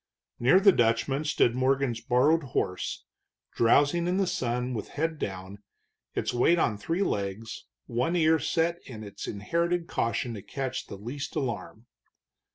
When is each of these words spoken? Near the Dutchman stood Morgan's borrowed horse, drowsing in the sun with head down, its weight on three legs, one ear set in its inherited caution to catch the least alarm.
Near 0.39 0.59
the 0.59 0.71
Dutchman 0.71 1.25
stood 1.25 1.53
Morgan's 1.53 2.01
borrowed 2.01 2.41
horse, 2.57 3.05
drowsing 3.53 4.07
in 4.07 4.17
the 4.17 4.25
sun 4.25 4.73
with 4.73 4.87
head 4.97 5.19
down, 5.19 5.59
its 6.15 6.33
weight 6.33 6.57
on 6.57 6.75
three 6.75 7.03
legs, 7.03 7.65
one 7.85 8.15
ear 8.15 8.39
set 8.39 8.81
in 8.87 9.03
its 9.03 9.27
inherited 9.27 9.85
caution 9.85 10.33
to 10.33 10.41
catch 10.41 10.87
the 10.87 10.97
least 10.97 11.35
alarm. 11.35 11.85